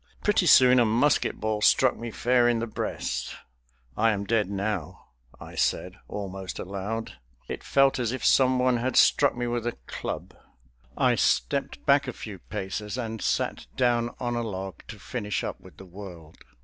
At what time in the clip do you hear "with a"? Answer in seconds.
9.45-9.77